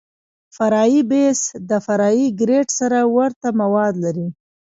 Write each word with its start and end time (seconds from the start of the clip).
فرعي 0.55 0.99
بیس 1.11 1.39
د 1.69 1.71
فرعي 1.85 2.23
ګریډ 2.41 2.67
سره 2.79 2.99
ورته 3.17 3.47
مواد 3.61 3.93
لري 4.05 4.27